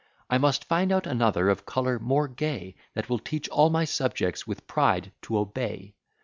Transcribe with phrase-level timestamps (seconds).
[0.31, 4.47] I must find out another of colour more gay, That will teach all my subjects
[4.47, 5.93] with pride to obey.